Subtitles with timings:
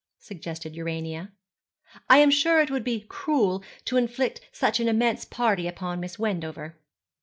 [0.17, 1.31] suggested Urania;
[2.09, 6.17] 'I am sure it would be cruel to inflict such an immense party upon Miss
[6.17, 6.75] Wendover.'